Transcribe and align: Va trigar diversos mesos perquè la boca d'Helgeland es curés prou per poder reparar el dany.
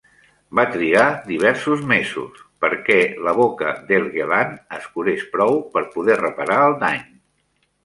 Va 0.59 0.63
trigar 0.75 1.03
diversos 1.31 1.83
mesos 1.91 2.39
perquè 2.65 2.97
la 3.29 3.35
boca 3.41 3.75
d'Helgeland 3.91 4.57
es 4.81 4.89
curés 4.97 5.29
prou 5.37 5.57
per 5.77 5.87
poder 5.95 6.19
reparar 6.25 6.61
el 6.73 6.77
dany. 6.89 7.09